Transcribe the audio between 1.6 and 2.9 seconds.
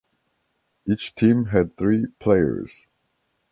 three players.